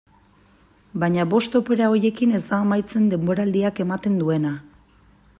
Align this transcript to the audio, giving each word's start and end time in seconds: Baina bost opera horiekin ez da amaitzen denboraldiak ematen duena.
Baina 1.01 1.25
bost 1.33 1.57
opera 1.59 1.89
horiekin 1.95 2.33
ez 2.39 2.41
da 2.47 2.59
amaitzen 2.67 3.05
denboraldiak 3.11 3.83
ematen 3.85 4.17
duena. 4.23 4.55